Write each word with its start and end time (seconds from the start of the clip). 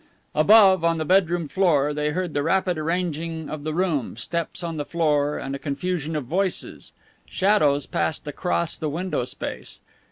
Above 0.33 0.83
on 0.83 0.97
the 0.97 1.05
bedroom 1.05 1.47
floor, 1.47 1.93
they 1.93 2.09
heard 2.09 2.33
the 2.33 2.41
rapid 2.41 2.75
arranging 2.75 3.47
of 3.51 3.63
the 3.63 3.71
room, 3.71 4.17
steps 4.17 4.63
on 4.63 4.77
the 4.77 4.83
floor 4.83 5.37
and 5.37 5.53
a 5.53 5.59
confusion 5.59 6.15
of 6.15 6.25
voices; 6.25 6.91
shadows 7.27 7.85
passed 7.85 8.27
across 8.27 8.79
the 8.79 8.89
window 8.89 9.23
space. 9.25 9.77